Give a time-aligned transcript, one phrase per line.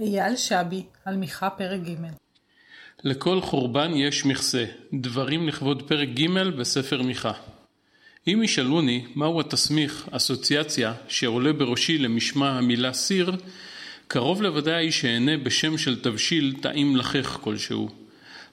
[0.00, 1.96] אייל שבי, על מיכה פרק ג'
[3.04, 7.32] לכל חורבן יש מכסה, דברים לכבוד פרק ג' בספר מיכה.
[8.26, 13.36] אם ישאלוני מהו התסמיך, אסוציאציה, שעולה בראשי למשמע המילה סיר,
[14.06, 17.88] קרוב לוודאי שאענה בשם של תבשיל טעים לחך כלשהו.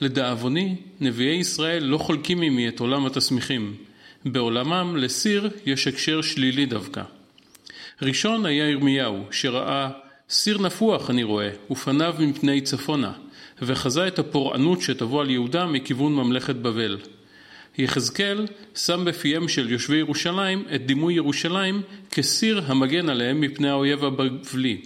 [0.00, 3.76] לדאבוני, נביאי ישראל לא חולקים עמי את עולם התסמיכים.
[4.24, 7.02] בעולמם לסיר יש הקשר שלילי דווקא.
[8.02, 9.90] ראשון היה ירמיהו, שראה
[10.32, 13.12] סיר נפוח אני רואה, ופניו מפני צפונה,
[13.62, 16.98] וחזה את הפורענות שתבוא על יהודה מכיוון ממלכת בבל.
[17.78, 24.80] יחזקאל שם בפיהם של יושבי ירושלים את דימוי ירושלים כסיר המגן עליהם מפני האויב הבבלי.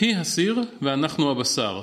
[0.00, 1.80] היא הסיר ואנחנו הבשר.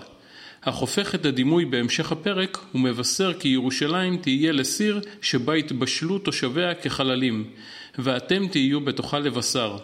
[0.62, 7.49] אך הופך את הדימוי בהמשך הפרק ומבשר כי ירושלים תהיה לסיר שבה יתבשלו תושביה כחללים,
[7.99, 9.77] ואתם תהיו בתוכה לבשר.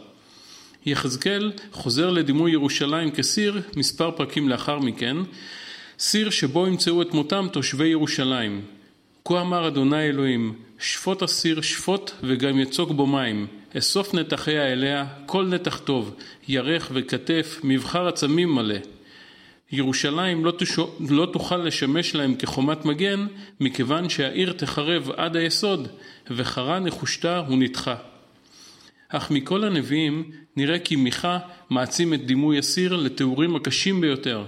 [0.85, 5.17] יחזקאל חוזר לדימוי ירושלים כסיר מספר פרקים לאחר מכן,
[5.99, 8.61] סיר שבו ימצאו את מותם תושבי ירושלים.
[9.25, 15.45] כה אמר אדוני אלוהים, שפוט הסיר שפוט וגם יצוק בו מים, אסוף נתחיה אליה, כל
[15.45, 16.15] נתח טוב,
[16.47, 18.75] ירך וכתף, מבחר עצמים מלא.
[19.71, 23.27] ירושלים לא, תשו, לא תוכל לשמש להם כחומת מגן,
[23.59, 25.87] מכיוון שהעיר תחרב עד היסוד,
[26.31, 27.95] וחרה נחושתה ונדחה.
[29.09, 31.39] אך מכל הנביאים נראה כי מיכה
[31.69, 34.45] מעצים את דימוי הסיר לתיאורים הקשים ביותר.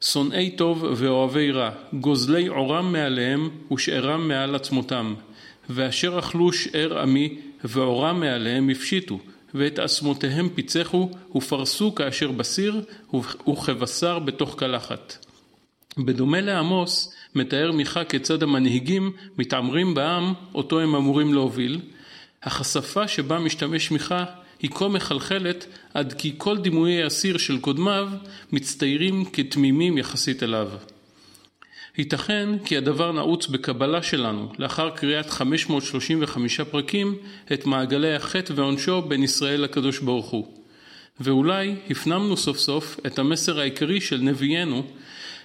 [0.00, 5.14] שונאי טוב ואוהבי רע, גוזלי עורם מעליהם ושארם מעל עצמותם,
[5.70, 9.18] ואשר אכלו שאר עמי ועורם מעליהם הפשיטו,
[9.54, 12.84] ואת עצמותיהם פיצחו ופרסו כאשר בסיר
[13.48, 15.26] וכבשר בתוך קלחת.
[15.98, 21.80] בדומה לעמוס, מתאר מיכה כיצד המנהיגים מתעמרים בעם אותו הם אמורים להוביל,
[22.44, 24.24] אך השפה שבה משתמש מיכה
[24.60, 28.08] היא כה מחלחלת עד כי כל דימויי הסיר של קודמיו
[28.52, 30.68] מצטיירים כתמימים יחסית אליו.
[31.98, 37.14] ייתכן כי הדבר נעוץ בקבלה שלנו לאחר קריאת 535 פרקים
[37.52, 40.64] את מעגלי החטא ועונשו בין ישראל לקדוש ברוך הוא.
[41.20, 44.86] ואולי הפנמנו סוף סוף את המסר העיקרי של נביאנו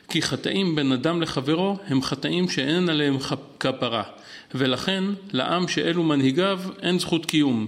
[0.10, 3.18] כי חטאים בין אדם לחברו הם חטאים שאין עליהם
[3.60, 4.04] כפרה
[4.56, 7.68] ולכן לעם שאלו מנהיגיו אין זכות קיום.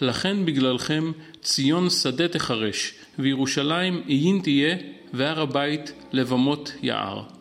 [0.00, 4.76] לכן בגללכם ציון שדה תחרש וירושלים עיין תהיה
[5.14, 7.35] והר הבית לבמות יער.